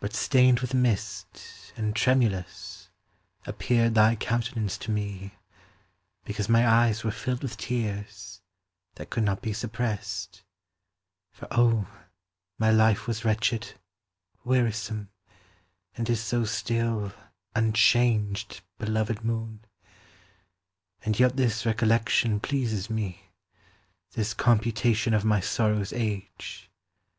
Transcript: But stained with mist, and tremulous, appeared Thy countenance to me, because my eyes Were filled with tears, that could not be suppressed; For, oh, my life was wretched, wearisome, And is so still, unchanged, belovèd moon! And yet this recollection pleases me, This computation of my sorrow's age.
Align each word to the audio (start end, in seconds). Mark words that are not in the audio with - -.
But 0.00 0.14
stained 0.14 0.60
with 0.60 0.72
mist, 0.72 1.74
and 1.76 1.94
tremulous, 1.94 2.88
appeared 3.44 3.94
Thy 3.94 4.16
countenance 4.16 4.78
to 4.78 4.90
me, 4.90 5.34
because 6.24 6.48
my 6.48 6.66
eyes 6.66 7.04
Were 7.04 7.10
filled 7.10 7.42
with 7.42 7.58
tears, 7.58 8.40
that 8.94 9.10
could 9.10 9.24
not 9.24 9.42
be 9.42 9.52
suppressed; 9.52 10.42
For, 11.32 11.48
oh, 11.50 11.86
my 12.58 12.70
life 12.70 13.06
was 13.06 13.26
wretched, 13.26 13.74
wearisome, 14.42 15.10
And 15.98 16.08
is 16.08 16.22
so 16.22 16.46
still, 16.46 17.12
unchanged, 17.54 18.62
belovèd 18.80 19.22
moon! 19.22 19.60
And 21.02 21.20
yet 21.20 21.36
this 21.36 21.66
recollection 21.66 22.40
pleases 22.40 22.88
me, 22.88 23.32
This 24.12 24.32
computation 24.32 25.12
of 25.12 25.26
my 25.26 25.40
sorrow's 25.40 25.92
age. 25.92 26.70